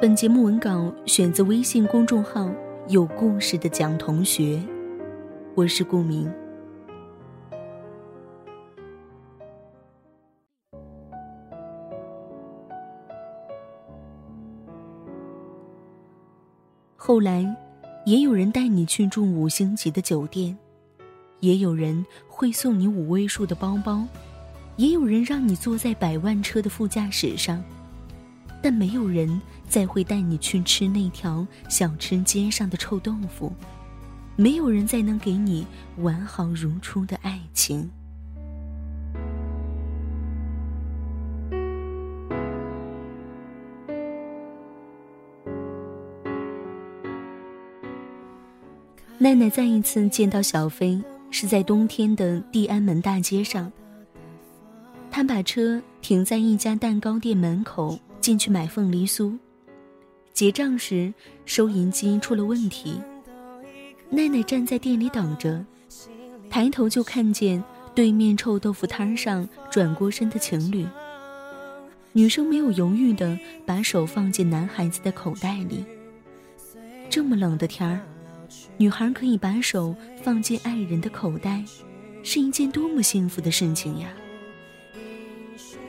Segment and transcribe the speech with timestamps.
[0.00, 2.50] 本节目文稿选自微信公众号
[2.88, 4.58] “有故事的蒋同学”，
[5.54, 6.32] 我是顾明。
[16.96, 17.44] 后来，
[18.06, 20.56] 也有人带你去住五星级的酒店，
[21.40, 24.02] 也有人会送你五位数的包包，
[24.76, 27.62] 也有人让你坐在百万车的副驾驶上。
[28.62, 33.52] 但没有人再会带你去吃那条小吃街上的臭豆腐，
[34.36, 35.66] 没有人再能给你
[35.98, 37.90] 完好如初的爱情。
[49.22, 53.70] 奈奈再一次见到小飞，是在冬天的地安门大街上。
[55.10, 57.98] 他把车停在一家蛋糕店门口。
[58.20, 59.36] 进去买凤梨酥，
[60.32, 61.12] 结账时
[61.46, 63.00] 收银机出了问题。
[64.10, 65.64] 奈奈站在店里等着，
[66.50, 67.62] 抬头就看见
[67.94, 70.86] 对面臭豆腐摊上转过身的情侣。
[72.12, 75.84] 女生没有犹豫的把手放进男孩子的口袋里。
[77.08, 78.00] 这么冷的天儿，
[78.76, 81.64] 女孩可以把手放进爱人的口袋，
[82.22, 84.08] 是一件多么幸福的事情呀！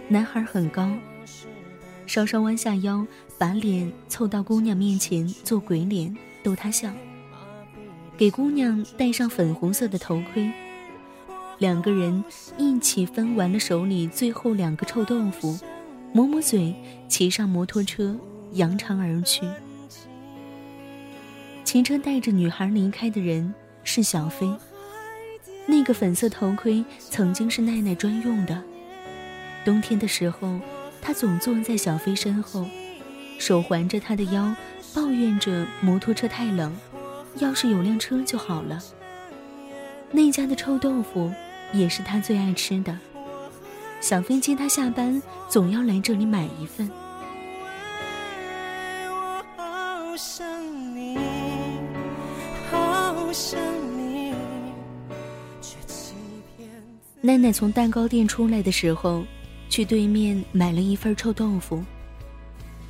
[0.08, 0.92] 男孩很高。
[2.12, 3.08] 稍稍弯下腰，
[3.38, 6.14] 把脸凑到姑娘面前做鬼脸，
[6.44, 6.92] 逗她笑。
[8.18, 10.52] 给姑娘戴上粉红色的头盔。
[11.60, 12.22] 两个人
[12.58, 15.58] 一起分完了手里最后两个臭豆腐，
[16.12, 16.76] 抹抹嘴，
[17.08, 18.14] 骑上摩托车
[18.56, 19.48] 扬长而去。
[21.64, 23.56] 骑车带着女孩离开的人
[23.86, 24.54] 是小飞。
[25.66, 28.62] 那个粉色头盔曾经是奈奈专用的，
[29.64, 30.60] 冬天的时候。
[31.02, 32.66] 他总坐在小飞身后，
[33.40, 34.54] 手环着他的腰，
[34.94, 36.74] 抱怨着摩托车太冷，
[37.38, 38.80] 要是有辆车就好了。
[40.12, 41.32] 那家的臭豆腐
[41.74, 42.98] 也是他最爱吃的，
[44.00, 46.90] 小飞接他下班总要来这里买一份。
[57.24, 59.24] 奈奈从蛋糕店出来的时候。
[59.72, 61.82] 去对面买了一份臭豆腐。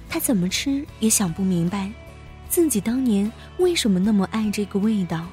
[0.10, 1.92] 他怎么吃也想不明白，
[2.50, 5.28] 自己当年为什么那么爱这个味道。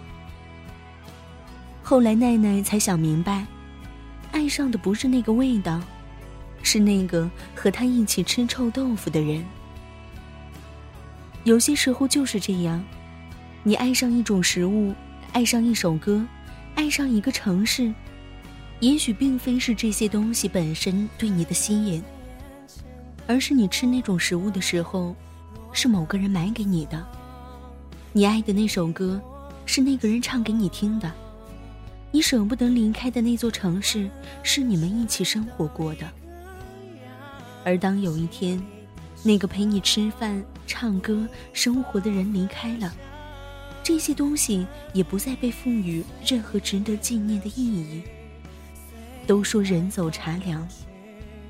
[1.83, 3.47] 后来奈奈才想明白，
[4.31, 5.81] 爱上的不是那个味道，
[6.63, 9.43] 是那个和他一起吃臭豆腐的人。
[11.45, 12.85] 有些时候就是这样，
[13.63, 14.95] 你爱上一种食物，
[15.33, 16.23] 爱上一首歌，
[16.75, 17.91] 爱上一个城市。
[18.81, 22.03] 也许并非是这些东西本身对你的吸引，
[23.27, 25.17] 而是你吃那种食物的时候，
[25.73, 26.99] 是某个人买给你的；
[28.13, 29.21] 你爱的那首歌，
[29.67, 31.11] 是那个人唱给你听的；
[32.13, 34.09] 你舍不得离开的那座城市，
[34.45, 36.09] 是你们一起生活过的。
[37.65, 38.63] 而当有一天，
[39.25, 42.95] 那个陪你吃饭、唱歌、生活的人离开了，
[43.83, 48.03] 这些东西也不再被赋予任何值得纪念的意义。
[49.29, 50.67] 都说人走茶凉，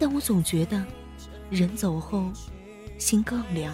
[0.01, 0.85] 但我总觉得，
[1.49, 2.25] 人走后，
[2.99, 3.73] 心更凉。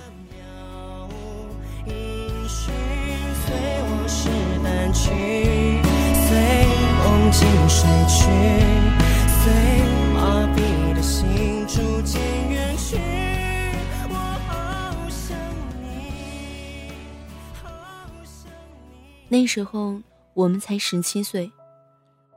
[19.30, 19.98] 那时候
[20.34, 21.50] 我们才十七岁。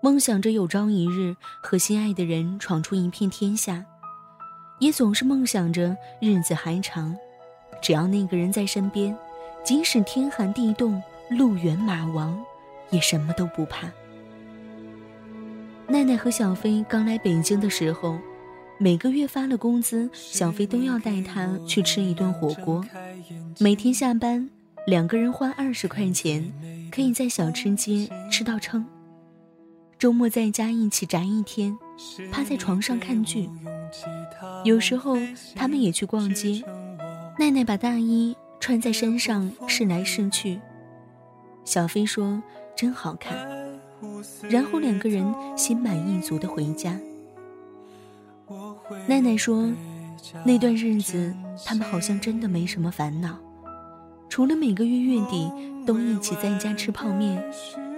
[0.01, 3.83] 梦想着有朝一日和心爱的人闯出一片天下，
[4.79, 7.15] 也总是梦想着日子还长，
[7.81, 9.15] 只要那个人在身边，
[9.63, 11.01] 即使天寒地冻、
[11.31, 12.39] 路远马亡，
[12.91, 13.91] 也什么都不怕。
[15.87, 18.19] 奈奈和小飞刚来北京的时候，
[18.77, 22.85] 每个月发了工资，小飞都要带她去吃一顿火锅。
[23.59, 24.47] 每天下班，
[24.85, 26.53] 两个人花二十块钱，
[26.91, 28.85] 可以在小吃街吃到撑。
[29.99, 31.75] 周末在家一起宅一天，
[32.31, 33.49] 趴在床上看剧。
[34.63, 35.17] 有时候
[35.55, 36.61] 他们也去逛街，
[37.39, 40.61] 奈奈把大衣穿在身上试来试去。
[41.65, 42.41] 小飞说
[42.77, 43.35] ：“真好看。”
[44.47, 45.25] 然后两个人
[45.57, 46.99] 心满意足的回家。
[49.07, 49.67] 奈奈说
[50.45, 51.35] ：“那段日子，
[51.65, 53.35] 他们好像真的没什么烦恼，
[54.29, 55.51] 除了每个月月底
[55.87, 57.43] 都一起在家吃泡面，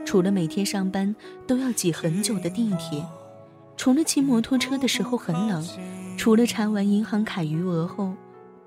[0.10, 1.16] 除了每天上班
[1.46, 3.06] 都要挤很久的地铁，
[3.78, 5.64] 除了骑摩托车的时候很冷，
[6.18, 8.16] 除了查完银行卡余额后，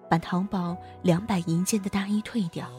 [0.09, 2.71] 把淘宝两百一件的大衣退掉。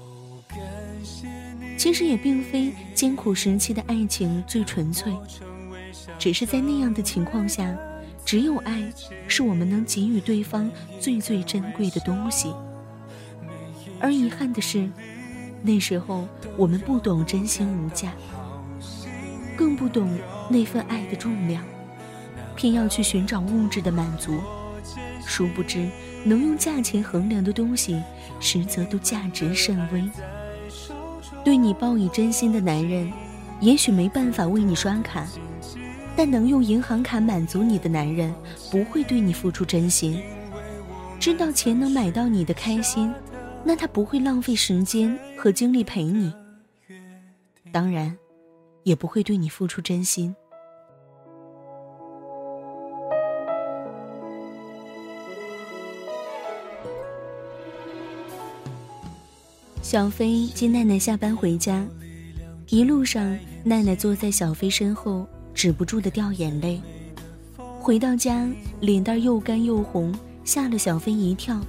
[1.78, 5.12] 其实也并非艰苦时期的爱情最纯粹，
[6.18, 7.78] 只是在那样的情况下。”
[8.24, 8.82] 只有爱，
[9.28, 10.72] 是我们能给予对方
[11.02, 12.54] 最最珍贵的东西。
[14.00, 14.90] 而遗憾的是，
[15.62, 16.26] 那时候
[16.56, 18.14] 我们不懂真心无价，
[19.56, 20.10] 更不懂
[20.50, 21.64] 那份爱的重量，
[22.56, 24.40] 偏要去寻找物质的满足。
[25.26, 25.88] 殊不知，
[26.24, 28.02] 能用价钱衡量的东西，
[28.40, 30.04] 实则都价值甚微。
[31.44, 33.12] 对你报以真心的男人，
[33.60, 35.26] 也许没办法为你刷卡。
[36.16, 38.34] 但能用银行卡满足你的男人，
[38.70, 40.22] 不会对你付出真心。
[41.20, 43.12] 知道钱能买到你的开心，
[43.64, 46.32] 那他不会浪费时间和精力陪你。
[47.72, 48.16] 当然，
[48.84, 50.36] 也不会对你付出真心。
[59.82, 61.86] 小飞接奈奈下班回家，
[62.70, 65.28] 一路上，奈奈坐在小飞身后。
[65.56, 66.82] 止不住的掉眼泪，
[67.80, 68.50] 回到家
[68.82, 70.12] 脸蛋又干又红，
[70.44, 71.62] 吓了小飞一跳，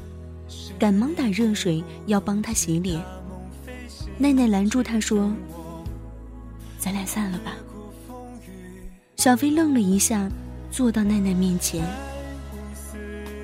[0.78, 2.99] 赶忙打热水要帮他洗脸。
[4.17, 5.31] 奈奈拦住他说
[6.84, 7.52] ：“咱俩散了吧。”
[9.16, 10.28] 小飞愣了一下，
[10.70, 11.82] 坐到奈奈面前。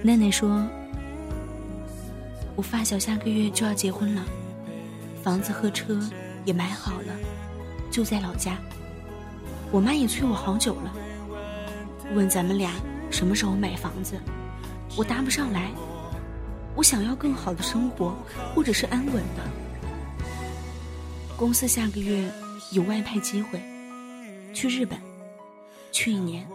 [0.02, 0.62] 奈奈说
[2.54, 4.22] ：“我发小下个月就要结婚了，
[5.22, 5.98] 房子和车
[6.44, 7.14] 也买好了，
[7.90, 8.58] 就在老家。”
[9.72, 10.92] 我妈也催我好久了，
[12.14, 12.72] 问咱们俩
[13.10, 14.20] 什么时候买房子，
[14.98, 15.70] 我答不上来。
[16.76, 18.14] 我想要更好的生活，
[18.54, 19.42] 或者是安稳的。
[21.38, 22.30] 公司下个月
[22.72, 23.60] 有外派机会，
[24.54, 24.98] 去日本，
[25.90, 26.46] 去一年，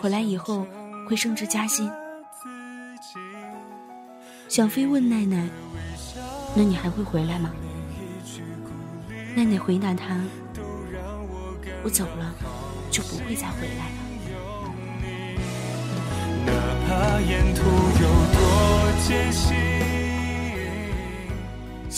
[0.00, 0.66] 回来以后
[1.06, 1.90] 会升职加薪。
[4.48, 5.46] 小飞问奈奈
[6.56, 7.50] ：“那你还会回来吗？”
[9.36, 10.18] 奈奈回答他。
[11.84, 12.34] 我走了，
[12.90, 13.98] 就不会再回来了。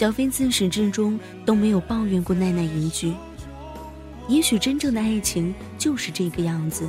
[0.00, 3.12] 小飞自始至终都没有抱怨过奈奈一句。
[4.28, 6.88] 也许真正的爱情就是这个样子，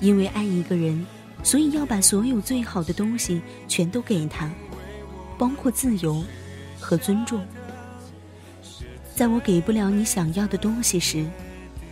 [0.00, 1.04] 因为爱一个人，
[1.42, 4.50] 所以要把所有最好的东西全都给他，
[5.36, 6.24] 包括自由
[6.80, 7.44] 和尊重。
[9.14, 11.26] 在我给不了你想要的东西时。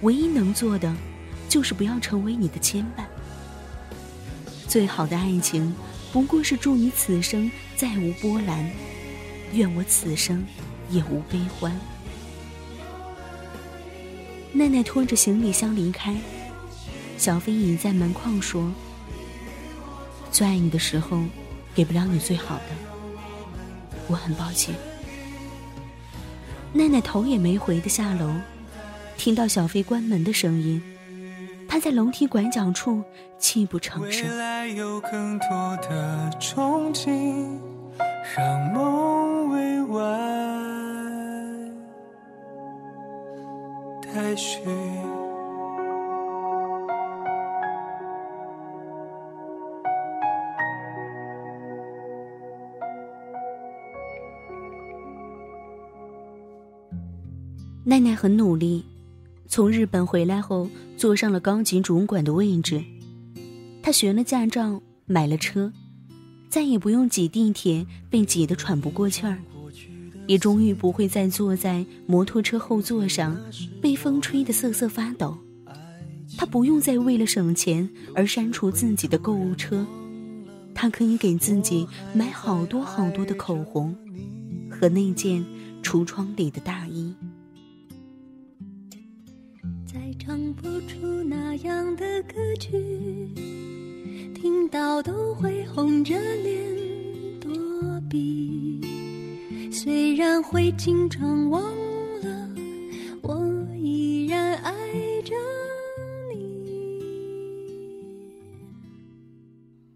[0.00, 0.94] 唯一能做的，
[1.46, 3.04] 就是不要成为你的牵绊。
[4.66, 5.74] 最好的爱情，
[6.10, 8.70] 不过是祝你此生再无波澜，
[9.52, 10.46] 愿我此生
[10.90, 11.72] 也无悲欢。
[14.52, 16.14] 奈奈拖着行李箱离开，
[17.18, 18.73] 小飞倚在门框说
[20.32, 21.23] ：“最爱你的时候，
[21.75, 22.62] 给不了你最好的，
[24.09, 24.75] 我很抱歉。”
[26.73, 28.30] 奈奈头也没回的下楼。
[29.16, 30.82] 听到小飞关门的声音，
[31.66, 33.02] 他在楼梯拐角处
[33.38, 34.28] 泣不成声。
[57.85, 58.85] 奈奈很努力。
[59.47, 62.83] 从日本回来后，坐上了高级主管的位置。
[63.81, 65.73] 她学了驾照，买了车，
[66.49, 69.38] 再也不用挤地铁被挤得喘不过气儿，
[70.26, 73.37] 也终于不会再坐在摩托车后座上
[73.80, 75.37] 被风吹得瑟瑟发抖。
[76.37, 79.87] 他不用再为了省钱而删除自己的购物车，
[80.75, 83.97] 他可以给自己买好多好多的口红，
[84.68, 85.45] 和那件
[85.83, 87.14] 橱窗里的大衣。
[89.87, 93.30] 再唱不出那样的歌曲，
[94.35, 96.86] 听到都会红着脸
[100.16, 101.62] 然会经常忘
[102.23, 102.50] 了，
[103.20, 103.37] 我
[103.78, 104.73] 依然爱
[105.23, 105.35] 着
[106.32, 106.73] 你。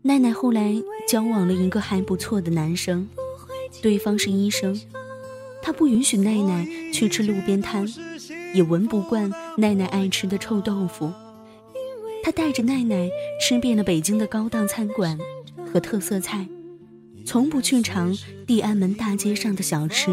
[0.02, 0.74] 奈奈后来
[1.08, 3.08] 交往了一个还不错的男生，
[3.80, 4.78] 对方是医生，
[5.62, 7.88] 他不允许奈奈去吃路边摊，
[8.54, 11.10] 也闻不惯奈奈爱吃的臭豆腐。
[12.22, 13.08] 他带着奈奈
[13.40, 15.18] 吃遍了北京的高档餐馆
[15.72, 16.46] 和特色菜。
[17.30, 18.12] 从不去尝
[18.44, 20.10] 地安门大街上的小吃。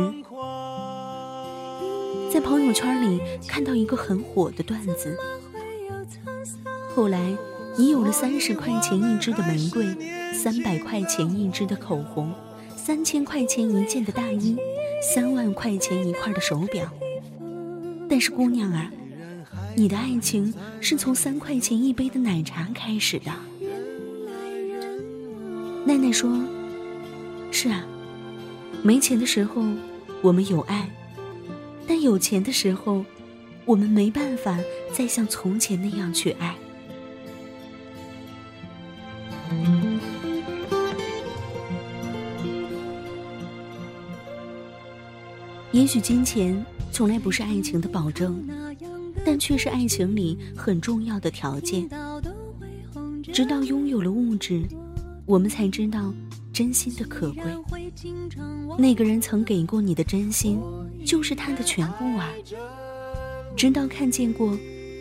[2.31, 5.17] 在朋友圈里看到一个很火的段子。
[6.93, 7.35] 后来，
[7.75, 9.83] 你有了三十块钱一支的玫瑰，
[10.31, 12.31] 三百块钱一支的口红，
[12.75, 14.55] 三千块钱一件的大衣，
[15.15, 16.87] 三万块钱一块的手表。
[18.07, 18.91] 但是，姑娘啊。
[19.75, 23.31] 你的爱情是从三块钱一杯的奶茶开始的。
[25.83, 26.29] 奈奈说
[27.59, 27.83] ：“是啊，
[28.83, 29.63] 没钱的时候
[30.21, 30.87] 我们有爱，
[31.87, 33.03] 但有钱的时候，
[33.65, 34.59] 我们没办法
[34.93, 36.55] 再像从前那样去爱。
[45.71, 48.47] 也许金钱从来不是爱情的保证。”
[49.25, 51.89] 但却是爱情里很重要的条件。
[53.33, 54.61] 直到拥有了物质，
[55.25, 56.13] 我们才知道
[56.57, 57.43] 真心的可贵。
[58.79, 60.59] 那个人曾给过你的真心，
[61.05, 62.31] 就是他的全部啊。
[63.55, 64.57] 直到看见过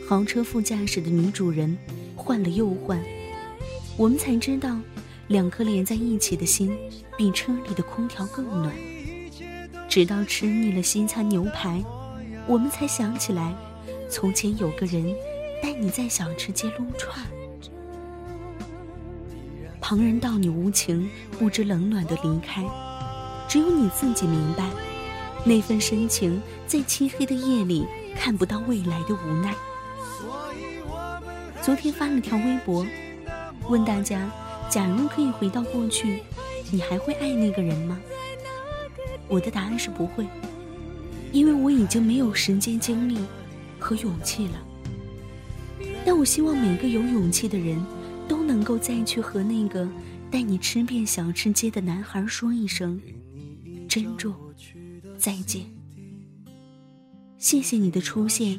[0.06, 1.75] 豪车副驾驶的女主人
[2.14, 3.02] 换了又换，
[3.96, 4.78] 我们才知道
[5.28, 6.76] 两颗连在一起的心
[7.16, 8.70] 比车里的空调更暖。
[9.88, 11.82] 直到吃腻了西餐牛排，
[12.46, 13.56] 我们才想起来。
[14.10, 15.02] 从前有个人
[15.62, 17.26] 带你在小吃街撸串，
[19.88, 22.64] 旁人道你无情，不知冷暖的离开，
[23.47, 24.69] 只有你自己明白，
[25.45, 29.55] 那份深情在漆黑的夜里看不到未来的无奈。
[31.62, 32.85] 昨天发了条微博，
[33.69, 34.28] 问大家：
[34.69, 36.21] 假如可以回到过去，
[36.73, 37.97] 你还会爱那个人吗？
[39.28, 40.26] 我的答案是不会，
[41.31, 43.19] 因为我已经没有时间精力。
[43.78, 44.55] 和勇气了，
[46.05, 47.81] 但我希望每个有勇气的人
[48.46, 49.88] 能够再去和那个
[50.30, 53.00] 带你吃遍小吃街的男孩说一声
[53.88, 54.34] 珍重
[55.18, 55.66] 再见。
[57.38, 58.58] 谢谢你的出现，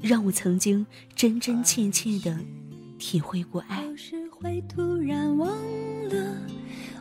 [0.00, 2.36] 让我曾经真真切切的
[2.98, 3.84] 体会过爱。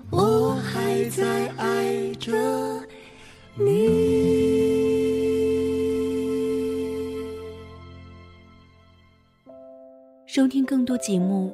[0.09, 2.31] 我还在爱着
[3.55, 4.67] 你。
[10.25, 11.53] 收听更多节目，